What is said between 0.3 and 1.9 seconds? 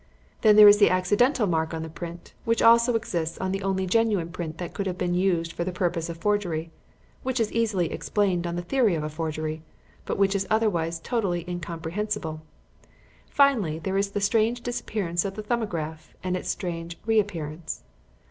Then there is the accidental mark on the